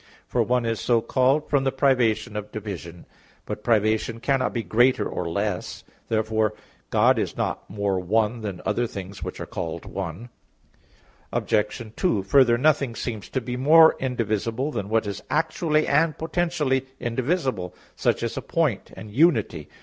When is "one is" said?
0.41-0.79